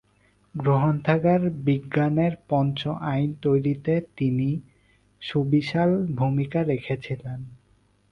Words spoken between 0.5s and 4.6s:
গ্রন্থাগার বিজ্ঞানের পঞ্চ আইন তৈরীতে তিনি